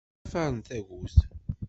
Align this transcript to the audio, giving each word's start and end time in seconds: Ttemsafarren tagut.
Ttemsafarren 0.19 0.57
tagut. 0.67 1.15